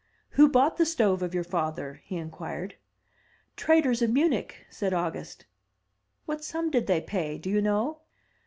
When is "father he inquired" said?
1.43-2.73